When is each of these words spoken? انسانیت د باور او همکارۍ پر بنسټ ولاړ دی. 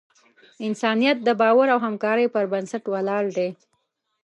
انسانیت 0.67 1.17
د 1.23 1.29
باور 1.41 1.67
او 1.73 1.79
همکارۍ 1.85 2.27
پر 2.33 2.45
بنسټ 2.51 2.83
ولاړ 2.93 3.23
دی. 3.37 3.49